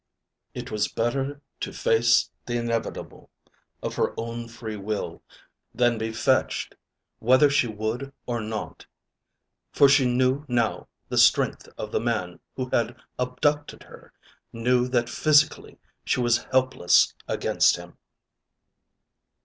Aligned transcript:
It 0.55 0.71
was 0.71 0.87
better 0.87 1.41
to 1.59 1.71
face 1.71 2.31
the 2.47 2.57
inevitable 2.57 3.29
of 3.83 3.93
her 3.97 4.15
own 4.19 4.47
free 4.47 4.75
will 4.75 5.21
than 5.75 5.99
be 5.99 6.11
fetched 6.11 6.73
whether 7.19 7.51
she 7.51 7.67
would 7.67 8.11
or 8.25 8.41
not. 8.41 8.87
For 9.71 9.87
she 9.87 10.07
knew 10.11 10.43
now 10.47 10.87
the 11.09 11.19
strength 11.19 11.69
of 11.77 11.91
the 11.91 11.99
man 12.01 12.39
who 12.55 12.67
had 12.73 12.95
abducted 13.19 13.83
her, 13.83 14.11
knew 14.51 14.87
that 14.87 15.07
physically 15.07 15.77
she 16.03 16.19
was 16.19 16.45
helpless 16.45 17.13
against 17.27 17.75
him. 17.75 17.95